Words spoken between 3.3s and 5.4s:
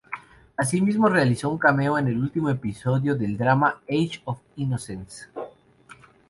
drama "Age of Innocence".